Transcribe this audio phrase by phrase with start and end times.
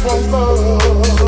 [0.00, 1.27] for love.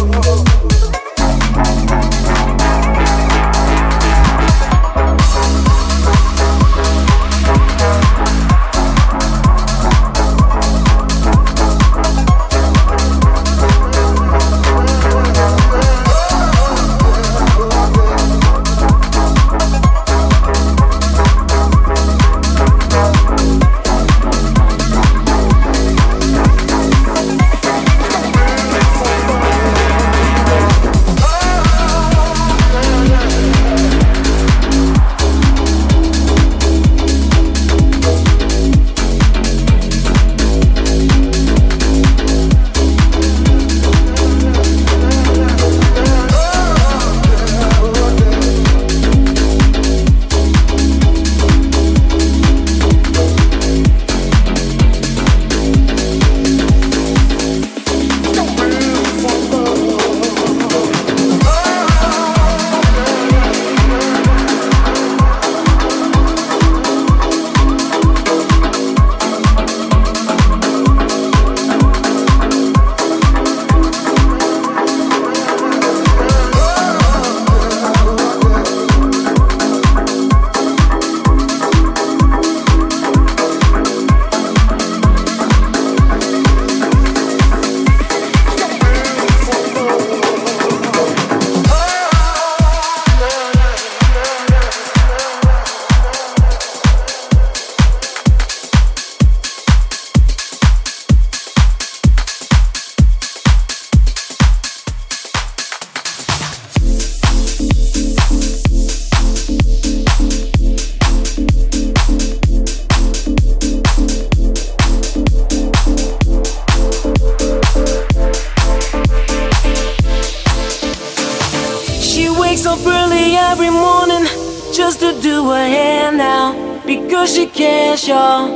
[122.71, 124.25] up early every morning
[124.73, 126.47] just to do her hair now
[126.87, 128.47] because she cares, y'all.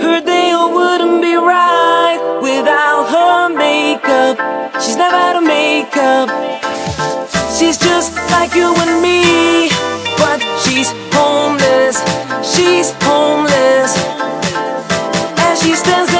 [0.00, 4.34] Her day wouldn't be right without her makeup.
[4.80, 6.28] She's never had of makeup.
[7.56, 9.68] She's just like you and me,
[10.16, 11.96] but she's homeless.
[12.52, 13.92] She's homeless,
[15.44, 16.13] and she stands.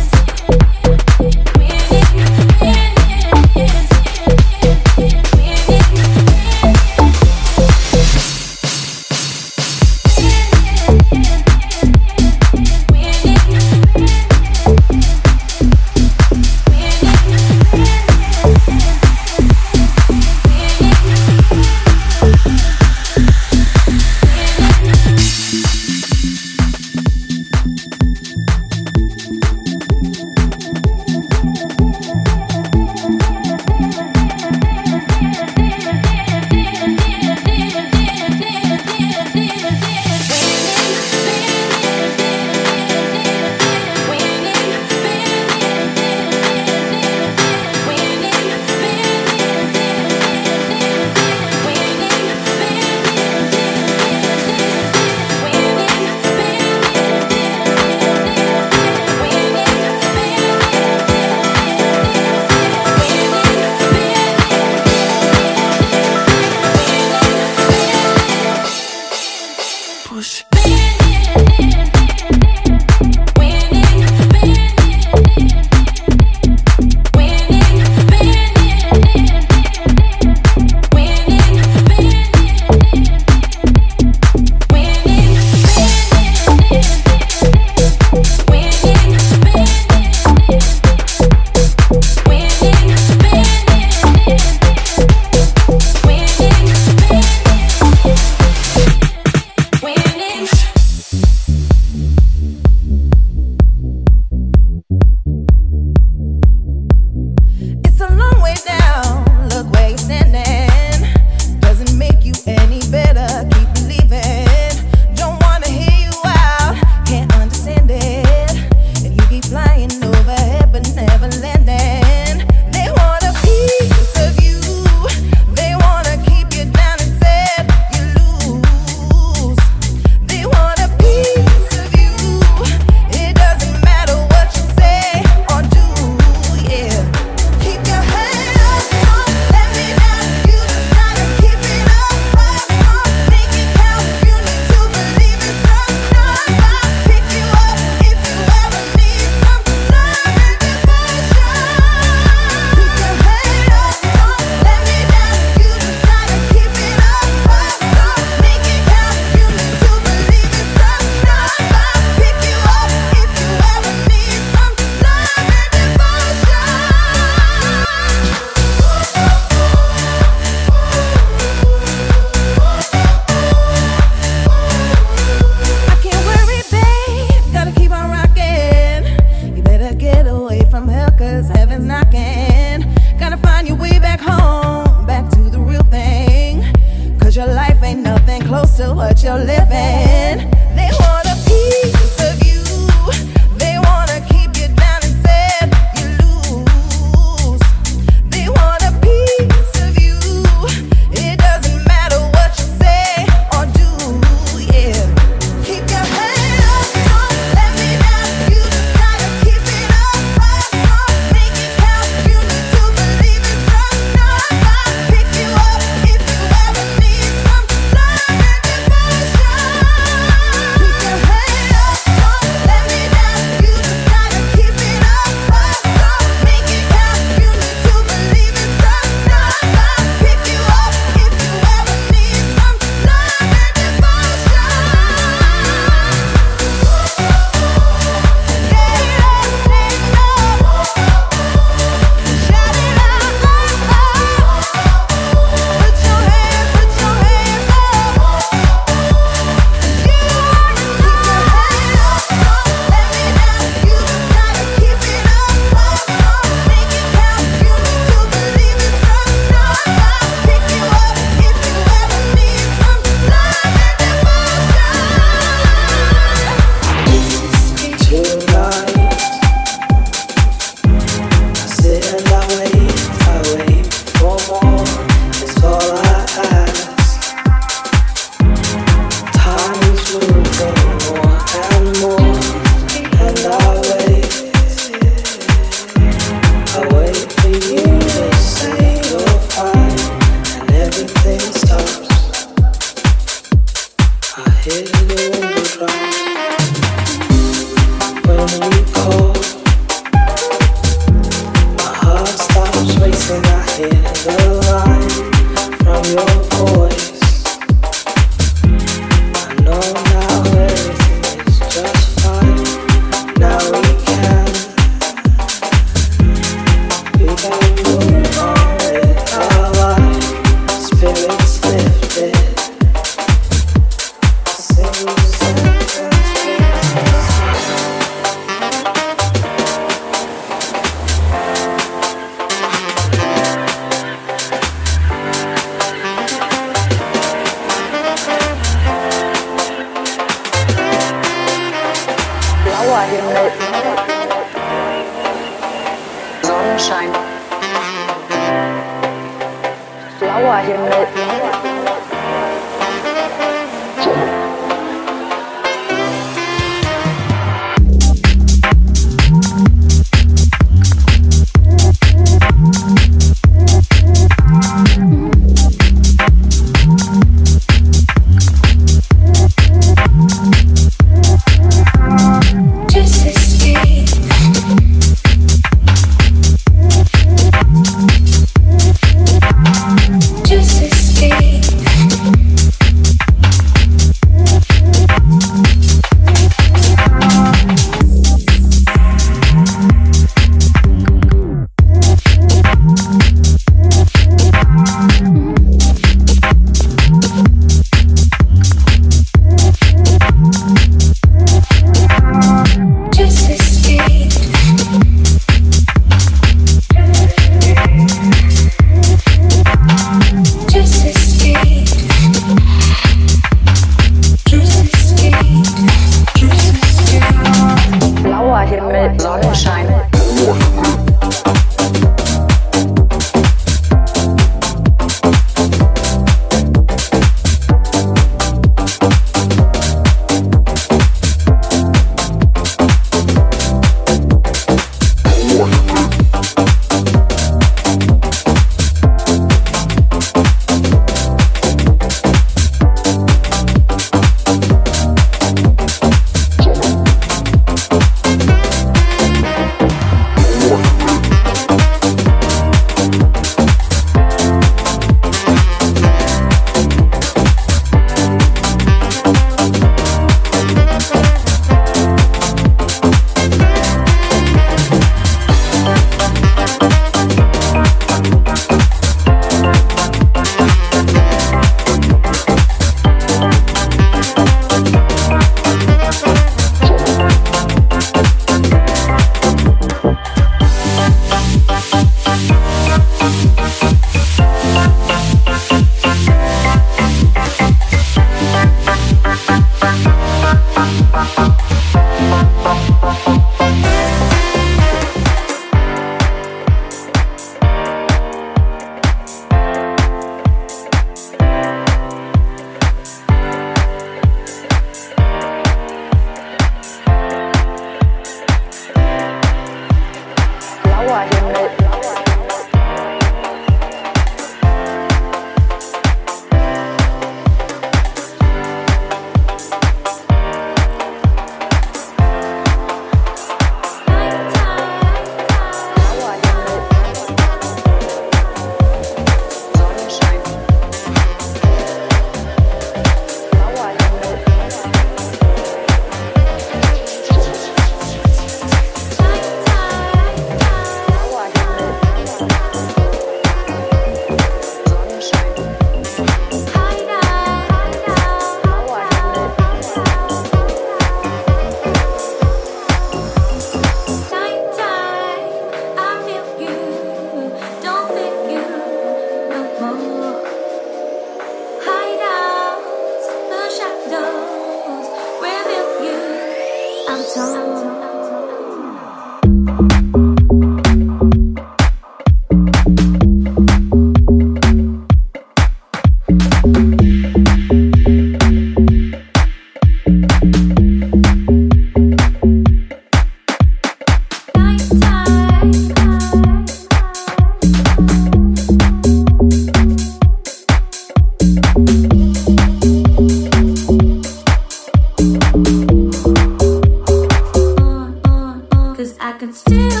[599.41, 600.00] can still